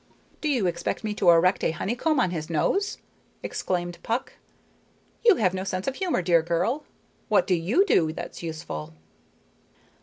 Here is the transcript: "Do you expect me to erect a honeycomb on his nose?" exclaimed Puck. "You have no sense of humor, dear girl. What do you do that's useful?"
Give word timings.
"Do 0.41 0.49
you 0.49 0.65
expect 0.65 1.03
me 1.03 1.13
to 1.13 1.29
erect 1.29 1.63
a 1.63 1.69
honeycomb 1.69 2.19
on 2.19 2.31
his 2.31 2.49
nose?" 2.49 2.97
exclaimed 3.43 3.99
Puck. 4.01 4.33
"You 5.23 5.35
have 5.35 5.53
no 5.53 5.63
sense 5.63 5.85
of 5.87 5.93
humor, 5.93 6.23
dear 6.23 6.41
girl. 6.41 6.85
What 7.29 7.45
do 7.45 7.53
you 7.53 7.85
do 7.85 8.11
that's 8.11 8.41
useful?" 8.41 8.93